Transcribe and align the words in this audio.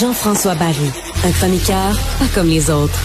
Jean-François 0.00 0.54
Barry, 0.54 0.90
un 1.26 1.30
chroniqueur 1.32 1.92
pas 2.18 2.24
comme 2.34 2.48
les 2.48 2.70
autres. 2.70 2.98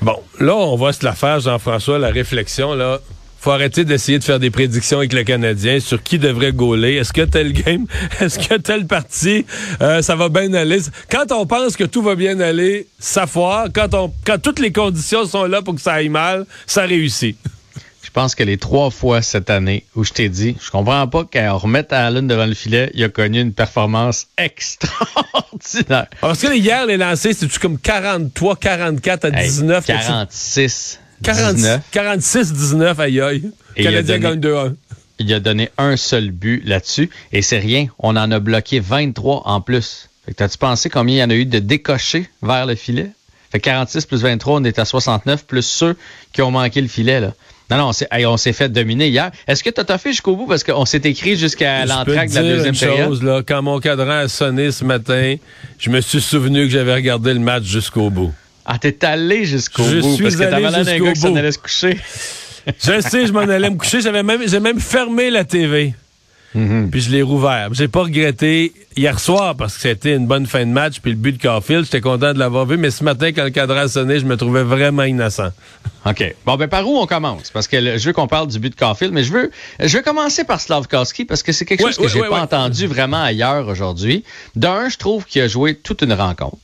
Bon, 0.00 0.16
là, 0.38 0.54
on 0.54 0.76
va 0.76 0.92
se 0.92 1.04
la 1.04 1.12
faire, 1.12 1.40
Jean-François, 1.40 1.98
la 1.98 2.10
réflexion, 2.10 2.74
là. 2.74 3.00
Faut 3.40 3.50
arrêter 3.50 3.84
d'essayer 3.84 4.20
de 4.20 4.24
faire 4.24 4.38
des 4.38 4.52
prédictions 4.52 4.98
avec 4.98 5.12
le 5.12 5.24
Canadien 5.24 5.80
sur 5.80 6.00
qui 6.04 6.20
devrait 6.20 6.52
gauler. 6.52 6.94
Est-ce 6.94 7.12
que 7.12 7.22
tel 7.22 7.52
game, 7.52 7.86
est-ce 8.20 8.38
que 8.38 8.54
tel 8.54 8.86
parti, 8.86 9.44
euh, 9.82 10.02
ça 10.02 10.14
va 10.14 10.28
bien 10.28 10.54
aller? 10.54 10.78
Quand 11.10 11.32
on 11.32 11.46
pense 11.46 11.76
que 11.76 11.82
tout 11.82 12.00
va 12.02 12.14
bien 12.14 12.38
aller, 12.38 12.86
ça 13.00 13.26
foire. 13.26 13.66
Quand 13.74 13.92
on, 13.94 14.12
quand 14.24 14.40
toutes 14.40 14.60
les 14.60 14.70
conditions 14.70 15.26
sont 15.26 15.46
là 15.46 15.62
pour 15.62 15.74
que 15.74 15.80
ça 15.80 15.94
aille 15.94 16.10
mal, 16.10 16.46
ça 16.64 16.82
réussit. 16.82 17.36
Je 18.14 18.20
pense 18.20 18.36
que 18.36 18.44
les 18.44 18.58
trois 18.58 18.90
fois 18.90 19.22
cette 19.22 19.50
année 19.50 19.82
où 19.96 20.04
je 20.04 20.12
t'ai 20.12 20.28
dit, 20.28 20.54
je 20.64 20.70
comprends 20.70 21.08
pas 21.08 21.24
qu'on 21.24 21.58
remette 21.58 21.92
à 21.92 22.06
Allen 22.06 22.28
devant 22.28 22.46
le 22.46 22.54
filet, 22.54 22.88
il 22.94 23.02
a 23.02 23.08
connu 23.08 23.40
une 23.40 23.52
performance 23.52 24.28
extraordinaire. 24.38 26.06
Parce 26.20 26.38
que 26.38 26.54
hier, 26.56 26.86
les 26.86 26.96
lancers, 26.96 27.34
c'était 27.34 27.58
comme 27.58 27.76
43, 27.76 28.54
44 28.54 29.24
à 29.24 29.30
19. 29.32 29.90
Hey, 29.90 29.96
46. 29.96 31.00
40, 31.24 31.54
19. 31.56 31.80
46, 31.90 32.52
19, 32.52 33.00
aïe 33.00 33.20
aïe. 33.20 33.50
Et 33.74 33.82
il 33.82 33.88
a 33.88 33.90
Canadien 33.90 34.18
donné- 34.20 34.40
gagne 34.40 34.40
2-1. 34.68 34.74
Il 35.18 35.34
a 35.34 35.40
donné 35.40 35.70
un 35.76 35.96
seul 35.96 36.30
but 36.30 36.62
là-dessus 36.64 37.10
et 37.32 37.42
c'est 37.42 37.58
rien. 37.58 37.88
On 37.98 38.10
en 38.16 38.30
a 38.30 38.38
bloqué 38.38 38.78
23 38.78 39.42
en 39.44 39.60
plus. 39.60 40.08
Fait 40.24 40.30
que 40.30 40.36
t'as-tu 40.36 40.58
pensé 40.58 40.88
combien 40.88 41.16
il 41.16 41.18
y 41.18 41.24
en 41.24 41.30
a 41.30 41.34
eu 41.34 41.46
de 41.46 41.58
décochés 41.58 42.28
vers 42.42 42.66
le 42.66 42.76
filet? 42.76 43.10
Fait 43.50 43.58
que 43.58 43.64
46 43.64 44.06
plus 44.06 44.22
23, 44.22 44.60
on 44.60 44.64
est 44.64 44.78
à 44.78 44.84
69, 44.84 45.46
plus 45.46 45.62
ceux 45.66 45.96
qui 46.32 46.42
ont 46.42 46.52
manqué 46.52 46.80
le 46.80 46.86
filet, 46.88 47.18
là. 47.18 47.32
Non, 47.70 47.78
non, 47.78 47.88
on 47.88 47.92
s'est 47.92 48.06
hey, 48.12 48.26
on 48.26 48.36
s'est 48.36 48.52
fait 48.52 48.68
dominer 48.68 49.08
hier. 49.08 49.30
Est-ce 49.48 49.64
que 49.64 49.70
t'as 49.70 49.84
toffé 49.84 50.10
jusqu'au 50.10 50.36
bout? 50.36 50.46
Parce 50.46 50.62
qu'on 50.64 50.84
s'est 50.84 51.00
écrit 51.04 51.36
jusqu'à 51.36 51.86
l'entraque 51.86 52.28
de 52.30 52.34
la 52.34 52.42
deuxième 52.42 52.74
une 52.74 52.78
période. 52.80 53.08
chose, 53.08 53.22
là, 53.22 53.42
quand 53.46 53.62
mon 53.62 53.80
cadran 53.80 54.10
a 54.10 54.28
sonné 54.28 54.70
ce 54.70 54.84
matin, 54.84 55.36
je 55.78 55.90
me 55.90 56.00
suis 56.02 56.20
souvenu 56.20 56.64
que 56.66 56.70
j'avais 56.72 56.94
regardé 56.94 57.32
le 57.32 57.40
match 57.40 57.64
jusqu'au 57.64 58.10
bout. 58.10 58.32
Ah, 58.66 58.78
t'es 58.78 59.02
allé 59.04 59.44
jusqu'au 59.44 59.82
Je 59.84 60.00
bout. 60.00 60.14
suis 60.14 60.22
parce 60.22 60.36
que 60.36 60.40
t'avais 60.44 60.70
l'air 60.70 60.84
d'un 60.84 60.98
gars 60.98 61.12
qui 61.12 61.20
s'en 61.20 61.34
allait 61.36 61.52
se 61.52 61.58
coucher. 61.58 61.98
Je 62.66 63.00
sais, 63.00 63.26
je 63.26 63.32
m'en 63.32 63.40
allais 63.40 63.70
me 63.70 63.76
coucher. 63.76 64.00
J'avais 64.00 64.22
même, 64.22 64.42
j'ai 64.46 64.60
même 64.60 64.80
fermé 64.80 65.30
la 65.30 65.44
TV. 65.44 65.94
Mhm. 66.54 66.90
Puis 66.90 67.00
je 67.00 67.10
l'ai 67.10 67.22
rouvert. 67.22 67.68
J'ai 67.72 67.88
pas 67.88 68.02
regretté 68.04 68.72
hier 68.96 69.18
soir 69.18 69.56
parce 69.56 69.74
que 69.74 69.80
c'était 69.80 70.14
une 70.14 70.26
bonne 70.26 70.46
fin 70.46 70.60
de 70.64 70.70
match. 70.70 71.00
Puis 71.00 71.10
le 71.10 71.16
but 71.16 71.32
de 71.32 71.42
Carfield, 71.42 71.84
j'étais 71.84 72.00
content 72.00 72.32
de 72.32 72.38
l'avoir 72.38 72.64
vu. 72.66 72.76
Mais 72.76 72.90
ce 72.90 73.02
matin, 73.02 73.32
quand 73.32 73.42
le 73.44 73.50
cadran 73.50 73.78
a 73.80 73.88
sonné, 73.88 74.20
je 74.20 74.24
me 74.24 74.36
trouvais 74.36 74.62
vraiment 74.62 75.02
innocent. 75.02 75.50
OK. 76.06 76.34
Bon, 76.46 76.56
ben 76.56 76.68
par 76.68 76.86
où 76.88 76.96
on 76.98 77.06
commence? 77.06 77.50
Parce 77.50 77.66
que 77.66 77.76
le- 77.76 77.98
je 77.98 78.06
veux 78.06 78.12
qu'on 78.12 78.28
parle 78.28 78.46
du 78.48 78.58
but 78.60 78.70
de 78.70 78.76
Caulfield, 78.76 79.12
mais 79.12 79.24
je 79.24 79.32
veux, 79.32 79.50
je 79.80 79.96
veux 79.96 80.02
commencer 80.02 80.44
par 80.44 80.60
Slavkowski 80.60 81.24
parce 81.24 81.42
que 81.42 81.50
c'est 81.52 81.64
quelque 81.64 81.80
Ouais, 81.82 81.88
chose 81.88 81.96
que 81.96 82.02
ouais, 82.02 82.08
j'ai 82.08 82.20
ouais, 82.20 82.28
pas 82.28 82.40
entendu 82.42 82.86
vraiment 82.86 83.22
ailleurs 83.22 83.66
aujourd'hui. 83.68 84.22
D'un, 84.54 84.88
je 84.88 84.96
trouve 84.96 85.24
qu'il 85.24 85.42
a 85.42 85.48
joué 85.48 85.74
toute 85.74 86.02
une 86.02 86.12
rencontre. 86.12 86.58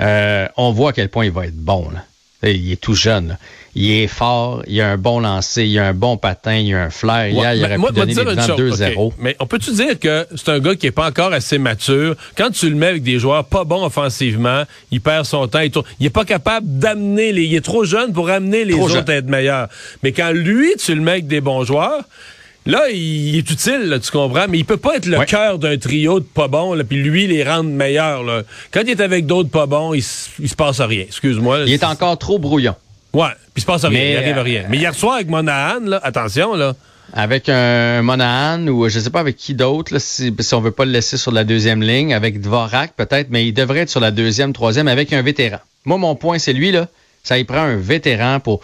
Euh, 0.00 0.46
on 0.56 0.70
voit 0.72 0.90
à 0.90 0.92
quel 0.92 1.08
point 1.08 1.24
il 1.24 1.30
va 1.32 1.46
être 1.46 1.56
bon. 1.56 1.88
Là. 1.92 2.04
Il 2.52 2.72
est 2.72 2.80
tout 2.80 2.94
jeune. 2.94 3.28
là. 3.28 3.38
Il 3.76 3.90
est 3.90 4.06
fort, 4.06 4.62
il 4.68 4.80
a 4.80 4.90
un 4.92 4.96
bon 4.96 5.18
lancer, 5.18 5.64
il 5.64 5.76
a 5.80 5.88
un 5.88 5.92
bon 5.94 6.16
patin, 6.16 6.54
il 6.54 6.72
a 6.74 6.84
un 6.84 6.90
flair. 6.90 7.26
Hier, 7.28 7.40
Ouais, 7.42 7.58
il 7.58 7.64
aurait 7.64 7.76
moi, 7.76 7.88
pu 7.90 7.96
donner 7.96 8.14
les 8.14 8.14
dire 8.14 8.30
une 8.30 8.36
devants 8.36 8.56
chose, 8.56 8.80
2-0. 8.80 8.94
OK. 8.98 9.12
Mais 9.18 9.36
on 9.40 9.46
peut-tu 9.46 9.72
dire 9.72 9.98
que 9.98 10.26
c'est 10.36 10.48
un 10.50 10.60
gars 10.60 10.76
qui 10.76 10.86
est 10.86 10.90
pas 10.92 11.08
encore 11.08 11.32
assez 11.32 11.58
mature? 11.58 12.14
Quand 12.36 12.50
tu 12.50 12.70
le 12.70 12.76
mets 12.76 12.86
avec 12.86 13.02
des 13.02 13.18
joueurs 13.18 13.44
pas 13.46 13.64
bons 13.64 13.84
offensivement, 13.84 14.62
il 14.92 15.00
perd 15.00 15.24
son 15.26 15.48
temps. 15.48 15.58
Il, 15.58 15.72
il 15.98 16.06
est 16.06 16.10
pas 16.10 16.24
capable 16.24 16.78
d'amener 16.78 17.32
les... 17.32 17.42
Il 17.46 17.54
est 17.56 17.64
trop 17.64 17.84
jeune 17.84 18.12
pour 18.12 18.30
amener 18.30 18.64
les 18.64 18.74
Trop 18.74 18.84
autres 18.84 18.94
jeune. 18.94 19.10
à 19.10 19.14
être 19.16 19.28
meilleurs. 19.28 19.68
Mais 20.04 20.12
quand 20.12 20.30
lui, 20.30 20.70
tu 20.78 20.94
le 20.94 21.00
mets 21.00 21.10
avec 21.12 21.26
des 21.26 21.40
bons 21.40 21.64
joueurs... 21.64 22.04
Là, 22.66 22.88
il 22.90 23.36
est 23.36 23.50
utile, 23.50 23.88
là, 23.88 23.98
tu 23.98 24.10
comprends, 24.10 24.46
mais 24.48 24.58
il 24.58 24.64
peut 24.64 24.78
pas 24.78 24.96
être 24.96 25.06
le 25.06 25.18
Ouais. 25.18 25.26
cœur 25.26 25.58
d'un 25.58 25.76
trio 25.76 26.20
de 26.20 26.24
pas 26.24 26.48
bons, 26.48 26.82
puis 26.88 26.96
lui 26.96 27.26
les 27.26 27.44
rendre 27.44 27.68
meilleurs. 27.68 28.22
Là. 28.22 28.42
Quand 28.70 28.80
il 28.82 28.90
est 28.90 29.00
avec 29.02 29.26
d'autres 29.26 29.50
pas 29.50 29.66
bons, 29.66 29.92
il, 29.92 30.02
se 30.02 30.54
passe 30.56 30.80
rien. 30.80 31.02
Excuse-moi. 31.02 31.64
Il 31.66 31.72
est 31.72 31.84
encore 31.84 32.18
trop 32.18 32.38
brouillon. 32.38 32.74
Ouais, 33.12 33.28
puis 33.52 33.58
il 33.58 33.60
se 33.60 33.66
passe 33.66 33.84
rien, 33.84 33.90
Mais, 33.98 34.12
il 34.12 34.16
arrive 34.16 34.38
euh, 34.38 34.42
rien. 34.42 34.64
Mais 34.70 34.78
hier 34.78 34.94
soir 34.94 35.16
avec 35.16 35.28
Monahan, 35.28 35.80
là, 35.84 36.00
attention, 36.02 36.54
là. 36.54 36.74
Avec 37.12 37.48
un 37.48 38.02
Monahan 38.02 38.66
ou 38.66 38.88
je 38.88 38.98
sais 38.98 39.10
pas 39.10 39.20
avec 39.20 39.36
qui 39.36 39.54
d'autre, 39.54 39.98
si, 39.98 40.34
si 40.36 40.54
on 40.54 40.60
veut 40.60 40.72
pas 40.72 40.84
le 40.84 40.90
laisser 40.90 41.16
sur 41.16 41.30
la 41.30 41.44
deuxième 41.44 41.82
ligne, 41.82 42.14
avec 42.14 42.40
Dvorak 42.40 42.94
peut-être, 42.96 43.28
mais 43.30 43.46
il 43.46 43.52
devrait 43.52 43.80
être 43.80 43.90
sur 43.90 44.00
la 44.00 44.10
deuxième, 44.10 44.52
troisième 44.52 44.88
avec 44.88 45.12
un 45.12 45.22
vétéran. 45.22 45.58
Moi, 45.84 45.98
mon 45.98 46.16
point, 46.16 46.38
c'est 46.38 46.54
lui, 46.54 46.72
là. 46.72 46.88
Ça 47.22 47.38
y 47.38 47.44
prend 47.44 47.60
un 47.60 47.76
vétéran 47.76 48.40
pour 48.40 48.60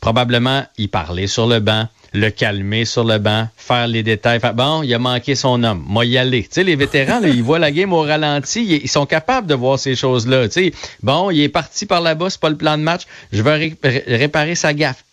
probablement 0.00 0.64
y 0.76 0.88
parler 0.88 1.28
sur 1.28 1.46
le 1.46 1.60
banc, 1.60 1.88
le 2.14 2.30
calmer 2.30 2.84
sur 2.84 3.04
le 3.04 3.18
banc, 3.18 3.48
faire 3.56 3.88
les 3.88 4.02
détails. 4.04 4.38
Bon, 4.54 4.82
il 4.82 4.94
a 4.94 4.98
manqué 4.98 5.34
son 5.34 5.62
homme. 5.64 5.84
Moi, 5.86 6.06
y 6.06 6.16
aller. 6.16 6.44
Tu 6.44 6.48
sais, 6.52 6.64
les 6.64 6.76
vétérans, 6.76 7.18
là, 7.20 7.28
ils 7.28 7.42
voient 7.42 7.58
la 7.58 7.72
game 7.72 7.92
au 7.92 8.02
ralenti. 8.02 8.80
Ils, 8.82 8.88
sont 8.88 9.04
capables 9.04 9.48
de 9.48 9.54
voir 9.54 9.78
ces 9.78 9.96
choses-là. 9.96 10.46
Tu 10.48 10.52
sais, 10.52 10.72
bon, 11.02 11.30
il 11.30 11.42
est 11.42 11.48
parti 11.48 11.86
par 11.86 12.00
là-bas, 12.00 12.30
c'est 12.30 12.40
pas 12.40 12.50
le 12.50 12.56
plan 12.56 12.78
de 12.78 12.82
match. 12.82 13.02
Je 13.32 13.42
vais 13.42 13.54
ré- 13.56 13.76
ré- 13.82 14.04
réparer 14.06 14.54
sa 14.54 14.72
gaffe. 14.72 15.04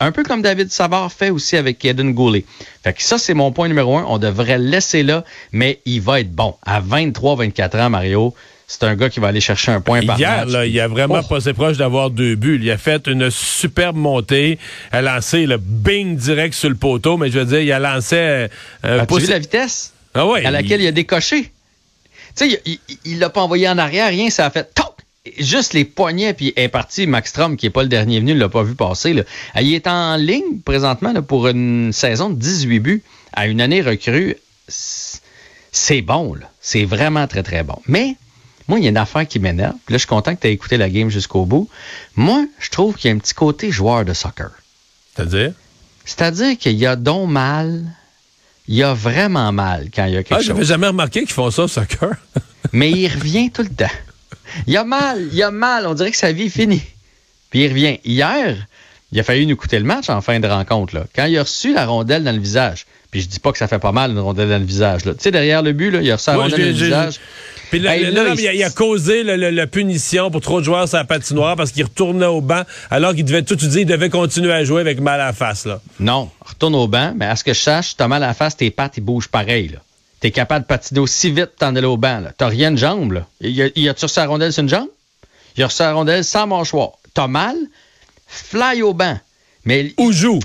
Un 0.00 0.12
peu 0.12 0.22
comme 0.22 0.42
David 0.42 0.70
Savard 0.70 1.10
fait 1.10 1.30
aussi 1.30 1.56
avec 1.56 1.82
Eden 1.84 2.12
Goulet. 2.12 2.44
Fait 2.84 2.92
que 2.92 3.02
ça, 3.02 3.18
c'est 3.18 3.34
mon 3.34 3.52
point 3.52 3.68
numéro 3.68 3.96
un. 3.96 4.04
On 4.08 4.18
devrait 4.18 4.58
le 4.58 4.64
laisser 4.64 5.02
là, 5.02 5.24
mais 5.52 5.80
il 5.86 6.00
va 6.02 6.20
être 6.20 6.32
bon. 6.32 6.54
À 6.64 6.80
23-24 6.80 7.80
ans, 7.80 7.90
Mario, 7.90 8.34
c'est 8.72 8.84
un 8.84 8.94
gars 8.94 9.10
qui 9.10 9.18
va 9.18 9.28
aller 9.28 9.40
chercher 9.40 9.72
un 9.72 9.80
point 9.80 10.00
par 10.06 10.16
Hier, 10.18 10.44
match. 10.44 10.48
là, 10.52 10.64
il 10.66 10.78
a 10.78 10.86
vraiment 10.86 11.20
Oh. 11.24 11.28
passé 11.28 11.52
proche 11.52 11.76
d'avoir 11.76 12.10
deux 12.10 12.36
buts. 12.36 12.60
Il 12.62 12.70
a 12.70 12.78
fait 12.78 13.08
une 13.08 13.28
superbe 13.30 13.96
montée. 13.96 14.58
Il 14.92 14.96
a 14.96 15.02
lancé 15.02 15.44
le 15.46 15.56
bing 15.58 16.16
direct 16.16 16.54
sur 16.54 16.68
le 16.68 16.76
poteau, 16.76 17.16
mais 17.16 17.30
je 17.30 17.40
veux 17.40 17.44
dire, 17.46 17.60
il 17.60 17.72
a 17.72 17.78
lancé 17.80 18.14
euh, 18.16 18.48
un 18.84 19.04
pouce- 19.06 19.22
vu 19.22 19.30
la 19.30 19.40
vitesse? 19.40 19.92
Ah 20.14 20.26
ouais, 20.26 20.44
à 20.44 20.50
laquelle 20.52 20.80
il, 20.80 20.86
a 20.86 20.92
décoché? 20.92 21.50
Tu 22.36 22.48
sais, 22.50 22.62
il- 23.04 23.18
l'a 23.18 23.28
pas 23.28 23.40
envoyé 23.42 23.68
en 23.68 23.76
arrière, 23.78 24.08
rien, 24.08 24.30
ça 24.30 24.46
a 24.46 24.50
fait 24.50 24.72
toc! 24.72 24.86
Juste 25.38 25.74
les 25.74 25.84
poignets, 25.84 26.32
puis 26.32 26.52
est 26.56 26.68
parti. 26.68 27.06
Max 27.06 27.32
qui 27.58 27.66
est 27.66 27.70
pas 27.70 27.82
le 27.82 27.88
dernier 27.88 28.20
venu, 28.20 28.34
ne 28.34 28.38
l'a 28.40 28.48
pas 28.48 28.62
vu 28.62 28.74
passer. 28.74 29.12
Là. 29.12 29.22
Ah, 29.54 29.62
Il 29.62 29.74
est 29.74 29.86
en 29.86 30.16
ligne 30.16 30.60
présentement 30.64 31.12
là, 31.12 31.22
pour 31.22 31.48
une 31.48 31.92
saison 31.92 32.30
de 32.30 32.36
18 32.36 32.78
buts 32.80 33.02
à 33.32 33.46
une 33.48 33.60
année 33.60 33.82
recrue. 33.82 34.36
C'est- 34.68 35.20
C'est 35.72 36.00
bon, 36.02 36.34
là. 36.34 36.50
C'est 36.60 36.84
vraiment 36.84 37.26
très, 37.28 37.42
très 37.44 37.62
bon. 37.62 37.78
Mais 37.86 38.16
moi, 38.70 38.78
il 38.78 38.84
y 38.84 38.86
a 38.86 38.90
une 38.90 38.96
affaire 38.96 39.26
qui 39.26 39.38
m'énerve. 39.40 39.74
Puis 39.84 39.92
Là, 39.92 39.96
je 39.98 39.98
suis 39.98 40.06
content 40.08 40.34
que 40.34 40.40
tu 40.40 40.46
aies 40.46 40.52
écouté 40.52 40.76
la 40.78 40.88
game 40.88 41.10
jusqu'au 41.10 41.44
bout. 41.44 41.68
Moi, 42.16 42.46
je 42.58 42.70
trouve 42.70 42.94
qu'il 42.96 43.08
y 43.10 43.12
a 43.12 43.16
un 43.16 43.18
petit 43.18 43.34
côté 43.34 43.70
joueur 43.70 44.04
de 44.04 44.14
soccer. 44.14 44.50
C'est-à-dire? 45.14 45.52
C'est-à-dire 46.04 46.56
qu'il 46.56 46.78
y 46.78 46.86
a 46.86 46.96
donc 46.96 47.28
mal. 47.28 47.84
Il 48.68 48.76
y 48.76 48.82
a 48.82 48.94
vraiment 48.94 49.50
mal 49.52 49.88
quand 49.94 50.04
il 50.06 50.14
y 50.14 50.16
a 50.16 50.22
quelque 50.22 50.34
Ah, 50.34 50.38
chose. 50.38 50.46
j'avais 50.46 50.64
jamais 50.64 50.86
remarqué 50.86 51.20
qu'ils 51.20 51.32
font 51.32 51.50
ça 51.50 51.64
au 51.64 51.68
soccer. 51.68 52.14
Mais 52.72 52.90
il 52.90 53.08
revient 53.08 53.50
tout 53.50 53.62
le 53.62 53.68
temps. 53.68 53.90
Il 54.66 54.76
a 54.76 54.84
mal, 54.84 55.28
il 55.32 55.42
a 55.42 55.50
mal. 55.50 55.86
On 55.86 55.94
dirait 55.94 56.10
que 56.12 56.16
sa 56.16 56.30
vie 56.32 56.44
est 56.44 56.48
finie. 56.48 56.82
Puis 57.50 57.64
il 57.64 57.68
revient. 57.68 57.98
Hier, 58.04 58.56
il 59.12 59.18
a 59.18 59.24
failli 59.24 59.46
nous 59.46 59.56
coûter 59.56 59.78
le 59.80 59.84
match 59.84 60.08
en 60.08 60.20
fin 60.20 60.38
de 60.38 60.46
rencontre. 60.46 60.94
Là. 60.94 61.04
Quand 61.16 61.24
il 61.24 61.36
a 61.36 61.42
reçu 61.42 61.74
la 61.74 61.86
rondelle 61.86 62.22
dans 62.22 62.32
le 62.32 62.38
visage, 62.40 62.86
puis 63.10 63.20
je 63.22 63.26
dis 63.28 63.40
pas 63.40 63.50
que 63.50 63.58
ça 63.58 63.66
fait 63.66 63.80
pas 63.80 63.90
mal 63.90 64.12
une 64.12 64.20
rondelle 64.20 64.48
dans 64.48 64.58
le 64.58 64.64
visage. 64.64 65.04
là. 65.04 65.14
Tu 65.14 65.20
sais, 65.22 65.30
derrière 65.32 65.62
le 65.62 65.72
but, 65.72 65.90
là, 65.90 66.00
il 66.00 66.10
a 66.10 66.14
reçu 66.14 66.30
la 66.30 66.36
Ouais, 66.36 66.42
rondelle 66.44 66.60
dans 66.60 66.66
le 66.66 66.72
visage. 66.84 67.20
Puis 67.70 67.78
là, 67.78 67.96
Hey, 67.96 68.04
là, 68.04 68.10
là, 68.10 68.28
non, 68.30 68.34
il- 68.36 68.62
a, 68.62 68.66
a 68.66 68.70
causé 68.70 69.22
le- 69.22 69.36
le- 69.36 69.50
la 69.50 69.66
punition 69.66 70.30
pour 70.30 70.40
trop 70.40 70.60
de 70.60 70.64
joueurs 70.64 70.88
sur 70.88 70.98
la 70.98 71.04
patinoire 71.04 71.56
parce 71.56 71.70
qu'il 71.72 71.84
retournait 71.84 72.26
au 72.26 72.40
banc 72.40 72.62
alors 72.90 73.14
qu'il 73.14 73.24
devait 73.24 73.42
tout 73.42 73.54
dire, 73.54 73.78
il 73.80 73.86
devait 73.86 74.10
continuer 74.10 74.52
à 74.52 74.64
jouer 74.64 74.80
avec 74.80 75.00
mal 75.00 75.20
à 75.20 75.26
la 75.26 75.32
face. 75.32 75.66
Là. 75.66 75.80
Non, 76.00 76.30
retourne 76.40 76.74
au 76.74 76.88
banc, 76.88 77.12
mais 77.16 77.26
à 77.26 77.36
ce 77.36 77.44
que 77.44 77.52
je 77.54 77.60
sache, 77.60 77.96
t'as 77.96 78.08
mal 78.08 78.22
à 78.24 78.28
la 78.28 78.34
face, 78.34 78.56
tes 78.56 78.70
pattes, 78.70 78.96
ils 78.96 79.00
bougent 79.02 79.28
pareil. 79.28 79.68
Là. 79.68 79.78
T'es 80.20 80.32
capable 80.32 80.64
de 80.64 80.66
patiner 80.68 81.00
aussi 81.00 81.30
vite 81.30 81.52
t'en 81.58 81.74
aller 81.76 81.86
au 81.86 81.96
banc. 81.96 82.22
T'as 82.36 82.48
rien 82.48 82.72
de 82.72 82.76
jambe. 82.76 83.12
Là. 83.12 83.26
Il, 83.40 83.62
a, 83.62 83.68
il 83.74 83.88
a-tu 83.88 84.04
reçu 84.04 84.18
la 84.18 84.26
rondelle 84.26 84.52
sur 84.52 84.62
une 84.62 84.68
jambe? 84.68 84.88
Il 85.56 85.62
a 85.62 85.66
reçu 85.68 85.80
la 85.82 85.92
rondelle 85.94 86.24
sans 86.24 86.46
mâchoire. 86.46 86.90
T'as 87.14 87.26
mal? 87.26 87.56
Fly 88.26 88.82
au 88.82 88.92
banc. 88.94 89.18
Mais 89.64 89.92
Ou 89.98 90.12
joue? 90.12 90.38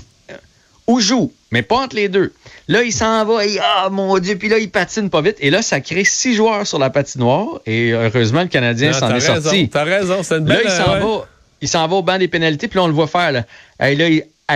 Ou 0.86 1.00
joue, 1.00 1.32
mais 1.50 1.62
pas 1.62 1.76
entre 1.76 1.96
les 1.96 2.08
deux. 2.08 2.32
Là, 2.68 2.82
il 2.82 2.92
s'en 2.92 3.24
va, 3.24 3.44
et 3.44 3.58
ah 3.60 3.88
mon 3.90 4.18
Dieu, 4.18 4.36
puis 4.36 4.48
là, 4.48 4.58
il 4.58 4.70
patine 4.70 5.10
pas 5.10 5.20
vite. 5.20 5.36
Et 5.40 5.50
là, 5.50 5.62
ça 5.62 5.80
crée 5.80 6.04
six 6.04 6.34
joueurs 6.34 6.66
sur 6.66 6.78
la 6.78 6.90
patinoire. 6.90 7.60
Et 7.66 7.92
heureusement, 7.92 8.42
le 8.42 8.48
Canadien 8.48 8.92
s'en 8.92 9.10
est 9.10 9.14
raison, 9.14 9.40
sorti. 9.40 9.68
T'as 9.68 9.84
raison, 9.84 10.22
c'est 10.22 10.38
une 10.38 10.48
Là, 10.48 10.56
belle... 10.56 10.64
il 10.64 10.70
s'en 10.70 10.92
ouais. 10.92 11.00
va. 11.00 11.28
Il 11.62 11.68
s'en 11.68 11.88
va 11.88 11.96
au 11.96 12.02
banc 12.02 12.18
des 12.18 12.28
pénalités, 12.28 12.68
puis 12.68 12.76
là, 12.76 12.84
on 12.84 12.88
le 12.88 12.92
voit 12.92 13.06
faire. 13.06 13.32
Là, 13.32 13.44
Hey, 13.78 13.96
là 13.96 14.08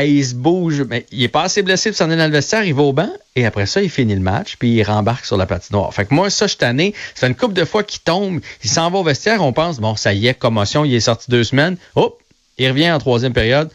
il, 0.04 0.24
se 0.24 0.34
bouge. 0.34 0.82
Mais 0.88 1.06
il 1.10 1.22
est 1.22 1.28
pas 1.28 1.42
assez 1.42 1.62
blessé 1.62 1.90
pour 1.90 1.96
s'en 1.96 2.06
aller 2.06 2.16
dans 2.16 2.26
le 2.26 2.32
vestiaire. 2.32 2.64
Il 2.64 2.74
va 2.74 2.82
au 2.82 2.92
banc. 2.92 3.10
Et 3.36 3.46
après 3.46 3.66
ça, 3.66 3.82
il 3.82 3.90
finit 3.90 4.14
le 4.14 4.20
match, 4.20 4.56
puis 4.58 4.74
il 4.74 4.82
rembarque 4.82 5.24
sur 5.24 5.36
la 5.36 5.46
patinoire. 5.46 5.92
Fait 5.92 6.04
que 6.04 6.14
moi, 6.14 6.30
ça, 6.30 6.46
je 6.46 6.52
suis 6.52 6.94
fait 7.14 7.26
une 7.26 7.34
couple 7.34 7.54
de 7.54 7.64
fois 7.64 7.82
qu'il 7.82 8.00
tombe. 8.00 8.40
Il 8.62 8.70
s'en 8.70 8.90
va 8.90 8.98
au 8.98 9.02
vestiaire. 9.02 9.42
On 9.42 9.52
pense, 9.52 9.80
bon, 9.80 9.96
ça 9.96 10.12
y 10.12 10.26
est, 10.26 10.34
commotion. 10.34 10.84
Il 10.84 10.94
est 10.94 11.00
sorti 11.00 11.30
deux 11.30 11.44
semaines. 11.44 11.76
Hop, 11.96 12.20
il 12.58 12.68
revient 12.68 12.92
en 12.92 12.98
troisième 12.98 13.32
période. 13.32 13.70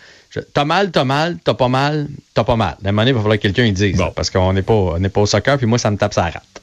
T'as 0.54 0.66
mal, 0.66 0.92
t'as 0.92 1.04
mal, 1.04 1.38
t'as 1.44 1.54
pas 1.54 1.68
mal, 1.68 2.08
t'as 2.34 2.44
pas 2.44 2.56
mal. 2.56 2.76
À 2.84 2.90
un 2.90 2.92
moment 2.92 3.02
donné, 3.02 3.12
il 3.12 3.14
va 3.14 3.22
falloir 3.22 3.38
que 3.38 3.44
quelqu'un 3.44 3.72
dise. 3.72 3.98
Bon. 3.98 4.12
Parce 4.16 4.30
qu'on 4.30 4.54
n'est 4.54 4.62
pas, 4.62 4.74
on 4.74 5.02
pas 5.02 5.22
au 5.22 5.26
soccer, 5.26 5.58
puis 5.58 5.66
moi, 5.66 5.78
ça 5.78 5.92
me 5.92 5.98
tape 5.98 6.14
sa 6.14 6.24
rate. 6.24 6.62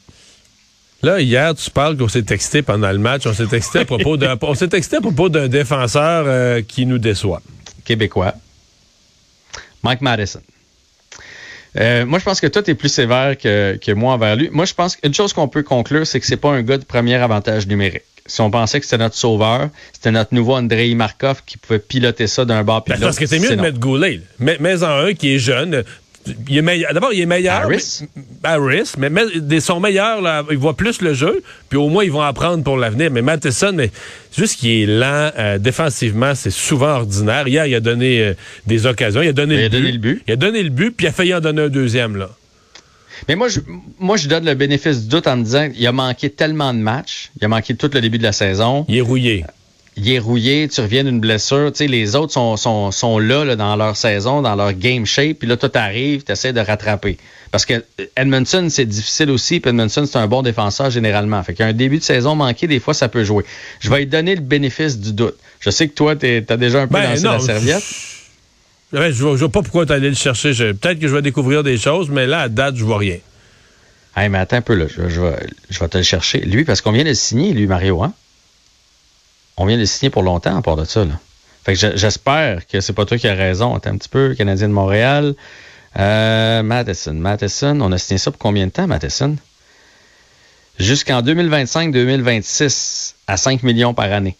Là, 1.03 1.21
hier, 1.21 1.55
tu 1.55 1.71
parles 1.71 1.97
qu'on 1.97 2.09
s'est 2.09 2.23
texté 2.23 2.63
pendant 2.63 2.93
le 2.93 2.99
match. 2.99 3.27
On 3.27 3.35
s'est 3.35 3.47
texté 3.47 3.81
à 3.81 3.85
propos 3.85 4.17
d'un, 4.17 4.39
on 4.41 4.55
s'est 4.55 4.69
texté 4.69 4.97
à 4.97 5.01
propos 5.01 5.29
d'un 5.29 5.49
défenseur 5.49 6.25
euh, 6.27 6.63
qui 6.63 6.87
nous 6.87 6.99
déçoit. 6.99 7.43
Québécois. 7.85 8.35
Mike 9.83 10.01
Madison. 10.01 10.41
Euh, 11.79 12.07
moi, 12.07 12.19
je 12.19 12.25
pense 12.25 12.41
que 12.41 12.47
toi, 12.47 12.63
tu 12.63 12.71
es 12.71 12.75
plus 12.75 12.89
sévère 12.89 13.37
que, 13.37 13.79
que 13.83 13.93
moi 13.93 14.13
envers 14.13 14.37
lui. 14.37 14.49
Moi, 14.53 14.65
je 14.65 14.75
pense 14.75 14.95
qu'une 14.95 15.15
chose 15.15 15.33
qu'on 15.33 15.49
peut 15.49 15.63
conclure, 15.63 16.07
c'est 16.07 16.21
que 16.21 16.27
c'est 16.27 16.37
pas 16.37 16.51
un 16.51 16.63
gars 16.63 16.79
de 16.79 16.85
premier 16.85 17.17
avantage 17.17 17.67
numérique. 17.67 18.03
Si 18.27 18.41
on 18.41 18.51
pensait 18.51 18.79
que 18.79 18.87
c'était 18.87 18.99
notre 19.03 19.17
sauveur, 19.17 19.69
c'était 19.93 20.13
notre 20.13 20.35
nouveau 20.35 20.55
Andrei 20.55 20.95
Markov 20.95 21.43
qui 21.45 21.59
pouvait 21.59 21.79
piloter 21.81 22.27
ça 22.27 22.45
d'un 22.45 22.63
bord 22.63 22.85
puis 22.85 22.93
Ben, 22.95 23.01
l'autre. 23.01 23.07
parce 23.09 23.19
que 23.19 23.27
c'est 23.27 23.39
mieux 23.41 23.51
de 23.51 23.55
non. 23.57 23.63
mettre 23.63 23.79
Goulet. 23.81 24.21
Mais, 24.39 24.57
mais 24.61 24.83
en 24.85 24.91
un 25.07 25.13
qui 25.15 25.35
est 25.35 25.39
jeune. 25.39 25.83
Il 26.49 26.57
est 26.59 26.63
meilleur. 26.63 26.95
D'abord, 26.95 27.13
il 27.13 27.21
est 27.21 27.27
meilleur. 27.27 27.55
Harris? 27.63 28.03
mais- 28.15 28.49
Harris, 28.49 28.93
mais, 28.97 29.11
mais 29.11 29.23
des 29.41 29.59
sont 29.59 29.81
meilleurs, 29.81 30.21
là. 30.23 30.45
Ils 30.53 30.57
voient 30.57 30.77
plus 30.77 31.01
le 31.03 31.15
jeu, 31.15 31.43
puis 31.69 31.77
au 31.77 31.89
moins, 31.89 32.05
ils 32.05 32.13
vont 32.13 32.21
apprendre 32.23 32.63
pour 32.63 32.77
l'avenir. 32.77 33.11
Mais 33.11 33.23
Matheson, 33.23 33.73
mais 33.75 33.91
juste 34.37 34.61
qu'il 34.61 34.71
est 34.71 34.87
lent. 34.87 35.33
euh, 35.37 35.59
défensivement, 35.59 36.37
c'est 36.37 36.51
souvent 36.53 36.91
ordinaire. 36.99 37.49
Hier, 37.49 37.67
il 37.67 37.75
a 37.75 37.81
donné 37.81 38.21
euh, 38.23 38.35
des 38.69 38.87
occasions. 38.87 39.21
Il 39.21 39.29
a 39.29 39.33
donné, 39.33 39.57
Il 39.57 39.61
le, 39.63 39.67
a 39.67 39.69
but. 39.69 39.77
donné 39.79 39.93
le 39.93 39.99
but. 39.99 40.23
Il 40.29 40.33
a 40.33 40.37
donné 40.37 40.63
le 40.63 40.71
but, 40.71 40.93
puis 40.97 41.07
il 41.07 41.09
a 41.09 41.13
failli 41.13 41.35
en 41.35 41.41
donner 41.41 41.63
un 41.63 41.69
deuxième, 41.69 42.15
là. 42.15 42.31
Mais 43.29 43.37
moi 43.37 43.49
je, 43.49 43.61
moi, 43.99 44.17
je 44.17 44.29
donne 44.29 44.45
le 44.45 44.55
bénéfice 44.55 45.03
du 45.03 45.09
doute 45.09 45.27
en 45.27 45.37
me 45.37 45.45
disant 45.45 45.71
qu'il 45.71 45.87
a 45.87 45.93
manqué 45.93 46.31
tellement 46.31 46.73
de 46.75 46.79
matchs. 46.79 47.31
Il 47.41 47.45
a 47.45 47.49
manqué 47.49 47.75
tout 47.75 47.91
le 47.93 48.01
début 48.01 48.19
de 48.19 48.23
la 48.23 48.33
saison. 48.33 48.85
Il 48.89 48.97
est 48.97 49.01
rouillé. 49.01 49.45
il 49.97 50.11
est 50.11 50.19
rouillé, 50.19 50.69
tu 50.69 50.81
reviens 50.81 51.05
d'une 51.05 51.21
blessure. 51.21 51.71
Tu 51.73 51.79
sais, 51.79 51.87
les 51.87 52.17
autres 52.17 52.33
sont, 52.33 52.57
sont, 52.57 52.91
sont 52.91 53.19
là, 53.19 53.45
là, 53.45 53.57
dans 53.57 53.77
leur 53.77 53.97
saison, 53.97 54.41
dans 54.43 54.55
leur 54.57 54.73
game 54.73 55.05
shape, 55.07 55.39
puis 55.39 55.47
là, 55.49 55.57
toi, 55.57 55.69
t'arrives, 55.69 56.25
tu 56.25 56.33
essaies 56.33 56.53
de 56.55 56.61
rattraper. 56.61 57.19
Parce 57.51 57.67
que 57.67 57.75
euh, 57.75 58.07
Edmondson, 58.17 58.69
c'est 58.71 58.87
difficile 58.87 59.31
aussi, 59.31 59.61
puis 59.61 59.69
Edmondson, 59.69 60.07
c'est 60.11 60.17
un 60.19 60.27
bon 60.27 60.41
défenseur 60.43 60.91
généralement. 60.91 61.43
Fait 61.43 61.53
qu'un 61.55 61.75
début 61.75 61.99
de 61.99 62.03
saison 62.05 62.35
manqué, 62.35 62.67
des 62.67 62.81
fois, 62.81 62.95
ça 62.95 63.09
peut 63.09 63.23
jouer. 63.25 63.45
Je 63.81 63.91
vais 63.91 63.99
lui 63.99 64.07
donner 64.07 64.35
le 64.35 64.41
bénéfice 64.41 64.99
du 64.99 65.13
doute. 65.13 65.37
Je 65.61 65.69
sais 65.71 65.87
que 65.89 65.93
toi, 65.95 66.17
t'es- 66.17 66.43
t'as 66.43 66.57
déjà 66.57 66.81
un 66.81 66.87
peu 66.89 66.95
Ben, 66.95 67.11
lancé 67.11 67.23
non, 67.25 67.33
la 67.33 67.41
serviette. 67.41 67.83
Ouais, 68.93 69.11
je 69.13 69.23
vois, 69.23 69.35
vois 69.37 69.49
pas 69.49 69.63
pourquoi 69.63 69.87
tu 69.87 69.93
allé 69.93 70.09
le 70.11 70.15
chercher. 70.15 70.53
Peut-être 70.75 70.99
que 70.99 71.09
je 71.09 71.15
vais 71.15 71.23
découvrir 71.23 71.63
des 71.63 71.79
choses, 71.79 72.11
mais 72.11 72.27
là, 72.27 72.43
à 72.43 72.49
date, 72.49 72.77
je 72.77 72.85
vois 72.85 72.99
rien. 72.99 73.19
Hey, 74.15 74.29
mais 74.29 74.39
attends 74.39 74.57
un 74.57 74.63
peu, 74.63 74.75
là. 74.75 74.85
Je, 74.89 75.01
vais, 75.21 75.47
je 75.71 75.79
vais 75.81 75.89
te 75.89 75.97
le 75.97 76.03
chercher. 76.05 76.41
Lui, 76.41 76.65
parce 76.65 76.83
qu'on 76.83 76.93
vient 76.93 77.05
de 77.05 77.09
le 77.09 77.15
signer, 77.15 77.53
lui, 77.55 77.67
Mario, 77.67 78.03
hein? 78.03 78.13
On 79.57 79.65
vient 79.67 79.77
de 79.77 79.81
le 79.81 79.87
signer 79.87 80.11
pour 80.11 80.23
longtemps, 80.23 80.57
à 80.57 80.63
part 80.63 80.77
de 80.77 80.85
ça, 80.85 81.05
là. 81.05 81.19
Fait 81.65 81.73
que 81.75 81.79
je- 81.79 81.97
j'espère 81.97 82.67
que 82.67 82.81
c'est 82.81 82.93
pas 82.93 83.07
toi 83.07 83.17
qui 83.17 83.29
as 83.29 83.35
raison. 83.35 83.75
Attends 83.75 83.91
un 83.91 83.97
petit 83.97 84.09
peu, 84.09 84.35
Canadien 84.37 84.69
de 84.69 84.73
Montréal. 84.75 85.35
Euh, 85.99 86.63
Madison, 86.63 87.13
Madison, 87.15 87.79
on 87.81 87.93
a 87.93 87.99
signé 87.99 88.19
ça 88.19 88.31
pour 88.31 88.39
combien 88.39 88.67
de 88.67 88.73
temps, 88.73 88.87
Madison? 88.87 89.37
Jusqu'en 90.79 91.23
2025-2026, 91.23 93.15
à 93.27 93.37
5 93.37 93.63
millions 93.63 93.95
par 93.95 94.11
année. 94.13 94.37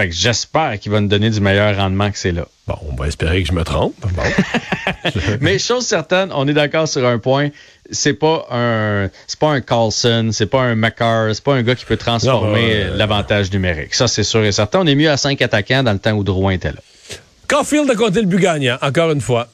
Fait, 0.00 0.08
que- 0.08 0.14
j'espère 0.14 0.78
qu'il 0.80 0.92
va 0.92 1.00
nous 1.00 1.08
donner 1.08 1.30
du 1.30 1.40
meilleur 1.40 1.76
rendement 1.76 2.10
que 2.10 2.18
c'est 2.18 2.32
là. 2.32 2.46
Bon, 2.66 2.76
on 2.90 2.94
va 2.94 3.08
espérer 3.08 3.42
que 3.42 3.48
je 3.48 3.52
me 3.52 3.64
trompe. 3.64 3.94
Bon. 4.00 4.22
Mais 5.40 5.58
chose 5.58 5.86
certaine, 5.86 6.30
on 6.32 6.46
est 6.48 6.52
d'accord 6.52 6.86
sur 6.88 7.06
un 7.06 7.18
point. 7.18 7.48
C'est 7.90 8.14
pas 8.14 8.46
un, 8.50 9.08
c'est 9.26 9.38
pas 9.38 9.48
un 9.50 9.60
Carlson, 9.60 10.30
c'est 10.32 10.46
pas 10.46 10.62
un 10.62 10.76
McCarr, 10.76 11.34
c'est 11.34 11.42
pas 11.42 11.54
un 11.54 11.62
gars 11.62 11.74
qui 11.74 11.84
peut 11.84 11.96
transformer 11.96 12.72
euh, 12.84 12.96
l'avantage 12.96 13.50
numérique. 13.52 13.94
Ça, 13.94 14.06
c'est 14.06 14.22
sûr 14.22 14.44
et 14.44 14.52
certain. 14.52 14.80
On 14.80 14.86
est 14.86 14.94
mieux 14.94 15.10
à 15.10 15.16
cinq 15.16 15.42
attaquants 15.42 15.82
dans 15.82 15.92
le 15.92 15.98
temps 15.98 16.12
où 16.12 16.22
Drouin 16.22 16.52
était 16.52 16.70
là. 16.70 16.78
Caulfield 17.48 17.90
a 17.90 17.94
compté 17.96 18.20
le 18.20 18.26
but 18.28 18.38
gagnant, 18.40 18.78
encore 18.80 19.10
une 19.10 19.20
fois. 19.20 19.48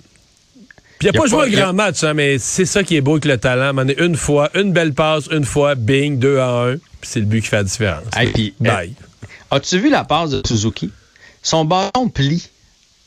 Puis 0.98 1.08
il 1.08 1.12
n'a 1.12 1.18
a 1.18 1.22
pas 1.22 1.28
joué 1.28 1.38
pas- 1.38 1.44
un 1.44 1.48
a- 1.48 1.62
grand 1.62 1.72
match, 1.72 2.04
hein, 2.04 2.12
mais 2.14 2.38
c'est 2.38 2.64
ça 2.66 2.82
qui 2.82 2.96
est 2.96 3.00
beau 3.00 3.12
avec 3.12 3.24
le 3.24 3.38
talent. 3.38 3.72
Man, 3.72 3.92
une 3.98 4.16
fois, 4.16 4.50
une 4.54 4.72
belle 4.72 4.92
passe, 4.92 5.26
une 5.30 5.44
fois, 5.44 5.74
bing, 5.74 6.18
2 6.18 6.38
à 6.38 6.48
1. 6.48 6.76
Puis 6.76 6.80
c'est 7.02 7.20
le 7.20 7.26
but 7.26 7.40
qui 7.42 7.48
fait 7.48 7.56
la 7.56 7.64
différence. 7.64 8.04
Hey, 8.16 8.28
puis, 8.32 8.54
Bye. 8.60 8.92
As-tu 9.50 9.78
vu 9.78 9.90
la 9.90 10.04
passe 10.04 10.30
de 10.30 10.42
Suzuki? 10.46 10.90
Son 11.42 11.64
bâton 11.64 12.08
plie. 12.08 12.48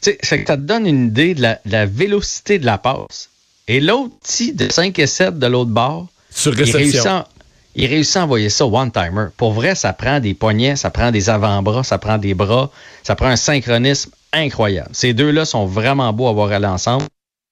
Fait 0.02 0.16
que 0.16 0.48
ça 0.48 0.56
te 0.56 0.62
donne 0.62 0.88
une 0.88 1.08
idée 1.08 1.34
de 1.36 1.42
la, 1.42 1.60
de 1.66 1.72
la 1.72 1.86
vélocité 1.86 2.58
de 2.58 2.66
la 2.66 2.78
passe. 2.78 3.30
Et 3.68 3.80
l'autre 3.80 4.16
petit 4.22 4.54
de 4.54 4.72
5 4.72 4.98
et 4.98 5.08
7 5.08 5.38
de 5.38 5.46
l'autre 5.48 5.72
bord, 5.72 6.08
Sur 6.32 6.58
il 6.58 6.76
réussit, 6.76 7.06
à, 7.06 7.28
il 7.76 7.86
réussit 7.86 8.18
à 8.18 8.24
envoyer 8.24 8.50
ça 8.50 8.66
one-timer. 8.66 9.28
Pour 9.38 9.54
vrai, 9.54 9.76
ça 9.76 9.94
prend 9.94 10.20
des 10.20 10.34
poignets, 10.34 10.76
ça 10.76 10.90
prend 10.90 11.12
des 11.12 11.30
avant-bras, 11.30 11.84
ça 11.84 11.98
prend 11.98 12.18
des 12.18 12.34
bras, 12.34 12.72
ça 13.04 13.16
prend 13.16 13.28
un 13.28 13.36
synchronisme 13.36 14.12
incroyable. 14.34 14.90
Ces 14.94 15.14
deux-là 15.14 15.46
sont 15.46 15.66
vraiment 15.66 16.12
beaux 16.14 16.28
à 16.28 16.34
voir 16.34 16.52
aller 16.52 16.66
ensemble. 16.66 17.06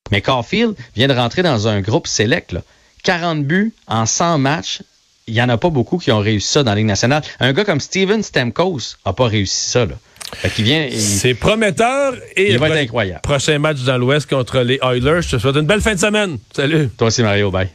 Mais 0.09 0.21
Caulfield 0.21 0.75
vient 0.95 1.07
de 1.07 1.13
rentrer 1.13 1.43
dans 1.43 1.67
un 1.67 1.81
groupe 1.81 2.07
select. 2.07 2.51
Là. 2.51 2.61
40 3.03 3.43
buts 3.43 3.73
en 3.87 4.05
100 4.05 4.37
matchs. 4.37 4.81
Il 5.27 5.33
n'y 5.33 5.41
en 5.41 5.49
a 5.49 5.57
pas 5.57 5.69
beaucoup 5.69 5.97
qui 5.97 6.11
ont 6.11 6.19
réussi 6.19 6.47
ça 6.47 6.63
dans 6.63 6.71
la 6.71 6.77
Ligue 6.77 6.85
nationale. 6.85 7.21
Un 7.39 7.51
gars 7.53 7.65
comme 7.65 7.79
Steven 7.81 8.23
Stamkos 8.23 8.95
n'a 9.05 9.13
pas 9.13 9.27
réussi 9.27 9.69
ça. 9.69 9.85
Là. 9.85 9.95
Vient, 10.57 10.85
il- 10.89 10.99
C'est 10.99 11.33
prometteur 11.33 12.13
et 12.35 12.51
Il 12.51 12.59
va 12.59 12.69
être 12.69 12.77
incroyable. 12.77 13.21
prochain 13.21 13.59
match 13.59 13.79
dans 13.83 13.97
l'Ouest 13.97 14.29
contre 14.29 14.59
les 14.59 14.79
Oilers. 14.81 15.21
Je 15.21 15.31
te 15.35 15.37
souhaite 15.37 15.55
une 15.55 15.65
belle 15.65 15.81
fin 15.81 15.93
de 15.95 15.99
semaine. 15.99 16.37
Salut. 16.53 16.89
toi 16.97 17.07
aussi, 17.07 17.23
Mario, 17.23 17.49
bye. 17.51 17.69